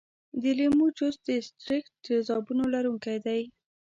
د 0.41 0.43
لیمو 0.57 0.85
جوس 0.97 1.15
د 1.27 1.29
ستریک 1.47 1.85
تیزابونو 2.05 2.63
لرونکی 2.73 3.17
دی. 3.25 3.41